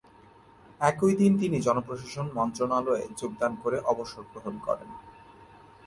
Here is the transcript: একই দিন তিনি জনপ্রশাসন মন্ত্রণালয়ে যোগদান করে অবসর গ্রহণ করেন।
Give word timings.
একই 0.81 1.13
দিন 1.15 1.31
তিনি 1.39 1.57
জনপ্রশাসন 1.61 2.27
মন্ত্রণালয়ে 2.35 3.03
যোগদান 3.19 3.51
করে 3.63 3.77
অবসর 3.83 4.23
গ্রহণ 4.31 4.55
করেন। 4.59 4.89